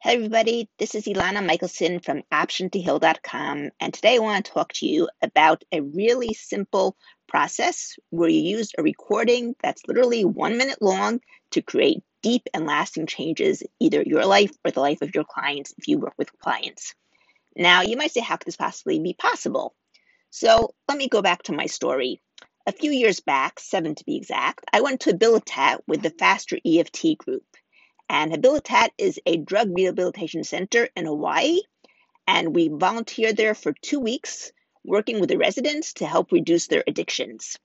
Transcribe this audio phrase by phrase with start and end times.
[0.00, 4.86] Hey everybody, this is Elana Michelson from OptionToHeal.com, and today I want to talk to
[4.86, 10.80] you about a really simple process where you use a recording that's literally one minute
[10.80, 11.18] long
[11.50, 15.74] to create deep and lasting changes, either your life or the life of your clients
[15.76, 16.94] if you work with clients.
[17.56, 19.74] Now, you might say, how could this possibly be possible?
[20.30, 22.22] So let me go back to my story.
[22.68, 26.56] A few years back, seven to be exact, I went to Habilitat with the Faster
[26.64, 27.42] EFT group.
[28.08, 31.60] And Habilitat is a drug rehabilitation center in Hawaii.
[32.26, 34.52] And we volunteered there for two weeks,
[34.84, 37.58] working with the residents to help reduce their addictions.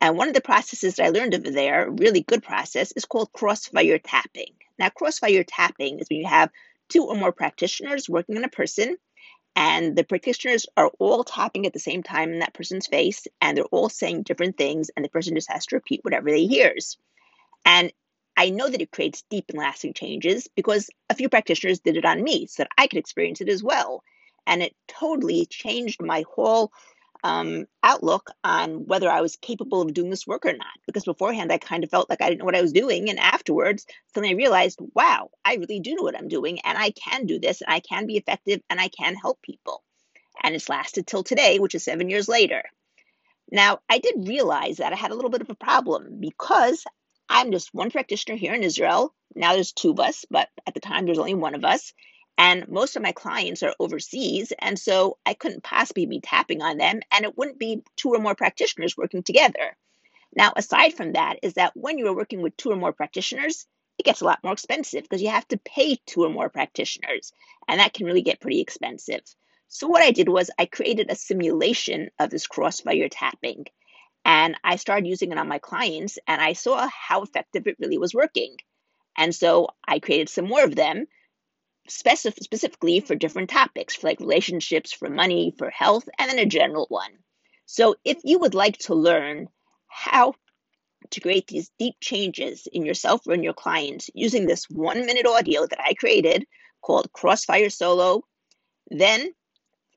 [0.00, 3.32] And one of the processes that I learned over there, really good process, is called
[3.32, 4.54] crossfire tapping.
[4.78, 6.50] Now, crossfire tapping is when you have
[6.88, 8.96] two or more practitioners working on a person,
[9.54, 13.56] and the practitioners are all tapping at the same time in that person's face, and
[13.56, 16.96] they're all saying different things, and the person just has to repeat whatever they hears.
[17.64, 17.92] And
[18.36, 22.04] I know that it creates deep and lasting changes because a few practitioners did it
[22.04, 24.02] on me so that I could experience it as well.
[24.46, 26.72] And it totally changed my whole
[27.24, 30.66] um, outlook on whether I was capable of doing this work or not.
[30.86, 33.10] Because beforehand, I kind of felt like I didn't know what I was doing.
[33.10, 36.58] And afterwards, suddenly I realized, wow, I really do know what I'm doing.
[36.64, 39.82] And I can do this, and I can be effective, and I can help people.
[40.42, 42.62] And it's lasted till today, which is seven years later.
[43.50, 46.84] Now, I did realize that I had a little bit of a problem because
[47.34, 49.14] I'm just one practitioner here in Israel.
[49.34, 51.94] Now there's two of us, but at the time there's only one of us.
[52.36, 54.52] And most of my clients are overseas.
[54.58, 57.00] And so I couldn't possibly be tapping on them.
[57.10, 59.76] And it wouldn't be two or more practitioners working together.
[60.36, 63.66] Now, aside from that, is that when you are working with two or more practitioners,
[63.98, 67.32] it gets a lot more expensive because you have to pay two or more practitioners.
[67.66, 69.22] And that can really get pretty expensive.
[69.68, 73.66] So, what I did was I created a simulation of this crossfire tapping.
[74.24, 77.98] And I started using it on my clients and I saw how effective it really
[77.98, 78.56] was working.
[79.16, 81.06] And so I created some more of them
[81.88, 86.46] specif- specifically for different topics, for like relationships, for money, for health, and then a
[86.46, 87.10] general one.
[87.66, 89.48] So if you would like to learn
[89.88, 90.34] how
[91.10, 95.26] to create these deep changes in yourself or in your clients using this one minute
[95.26, 96.46] audio that I created
[96.80, 98.22] called Crossfire Solo,
[98.88, 99.32] then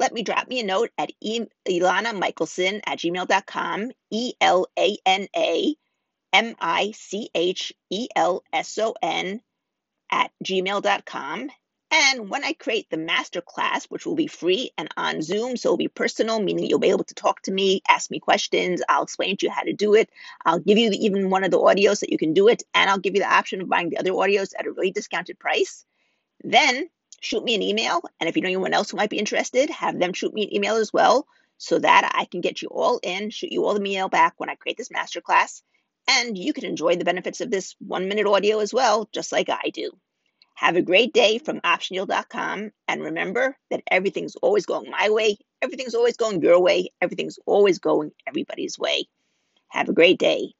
[0.00, 4.96] let me drop me a note at e- Elana Michelson at gmail.com, E L A
[5.04, 5.76] N A
[6.32, 9.42] M I C H E L S O N
[10.10, 11.50] at gmail.com.
[11.92, 15.68] And when I create the master class, which will be free and on Zoom, so
[15.68, 18.80] it'll be personal, meaning you'll be able to talk to me, ask me questions.
[18.88, 20.08] I'll explain to you how to do it.
[20.46, 22.98] I'll give you even one of the audios that you can do it, and I'll
[22.98, 25.84] give you the option of buying the other audios at a really discounted price.
[26.42, 26.88] Then
[27.20, 28.02] shoot me an email.
[28.18, 30.54] And if you know anyone else who might be interested, have them shoot me an
[30.54, 31.26] email as well
[31.58, 34.48] so that I can get you all in, shoot you all the email back when
[34.48, 35.62] I create this masterclass.
[36.08, 39.50] And you can enjoy the benefits of this one minute audio as well, just like
[39.50, 39.92] I do.
[40.54, 42.72] Have a great day from OptionToHeal.com.
[42.88, 47.78] And remember that everything's always going my way, everything's always going your way, everything's always
[47.78, 49.06] going everybody's way.
[49.68, 50.54] Have a great day.